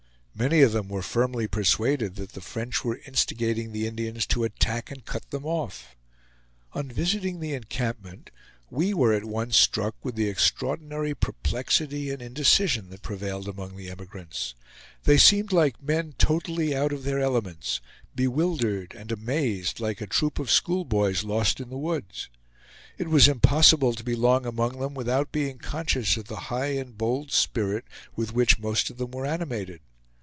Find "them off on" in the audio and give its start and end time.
5.29-6.87